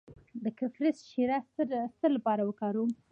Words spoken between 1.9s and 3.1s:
څه لپاره وکاروم؟